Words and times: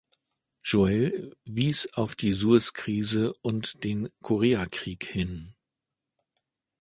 Joel 0.63 1.35
wies 1.45 1.93
auf 1.93 2.15
die 2.15 2.33
Sueskrise 2.33 3.33
und 3.43 3.83
den 3.83 4.09
Koreakrieg 4.23 5.05
hin. 5.05 5.53